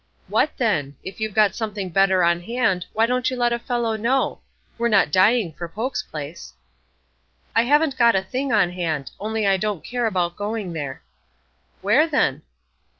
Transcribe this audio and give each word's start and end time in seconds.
"What, 0.29 0.57
then? 0.57 0.95
If 1.03 1.21
you've 1.21 1.35
got 1.35 1.53
something 1.53 1.89
better 1.89 2.23
on 2.23 2.41
hand, 2.41 2.87
why 2.93 3.05
don't 3.05 3.29
you 3.29 3.37
let 3.37 3.53
a 3.53 3.59
fellow 3.59 3.95
know? 3.95 4.41
We're 4.79 4.87
not 4.89 5.11
dying 5.11 5.53
for 5.53 5.69
Poke's 5.69 6.01
place." 6.01 6.53
"I 7.55 7.61
haven't 7.61 7.99
got 7.99 8.15
a 8.15 8.23
thing 8.23 8.51
on 8.51 8.71
hand; 8.71 9.11
only 9.19 9.45
I 9.45 9.57
don't 9.57 9.83
care 9.85 10.07
about 10.07 10.35
going 10.37 10.73
there." 10.73 11.03
"Where, 11.83 12.07
then?" 12.07 12.41